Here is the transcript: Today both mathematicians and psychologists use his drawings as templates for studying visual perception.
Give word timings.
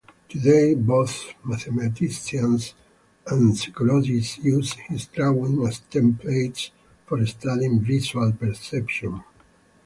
Today 0.29 0.73
both 0.73 1.35
mathematicians 1.45 2.73
and 3.27 3.55
psychologists 3.55 4.39
use 4.39 4.73
his 4.87 5.05
drawings 5.05 5.67
as 5.69 5.81
templates 5.91 6.71
for 7.05 7.23
studying 7.27 7.79
visual 7.81 8.31
perception. 8.31 9.23